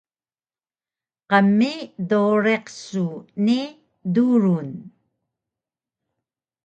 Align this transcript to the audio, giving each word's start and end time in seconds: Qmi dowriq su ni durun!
Qmi 1.31 1.73
dowriq 2.09 2.65
su 2.83 3.07
ni 3.45 3.59
durun! 4.13 4.69